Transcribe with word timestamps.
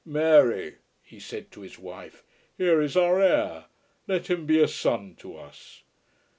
"Mary," 0.03 0.77
he 1.03 1.19
said 1.19 1.51
to 1.51 1.61
his 1.61 1.77
wife, 1.77 2.23
"here 2.57 2.81
is 2.81 2.97
our 2.97 3.21
heir. 3.21 3.65
Let 4.07 4.31
him 4.31 4.47
be 4.47 4.59
a 4.59 4.67
son 4.67 5.13
to 5.19 5.35
us." 5.37 5.83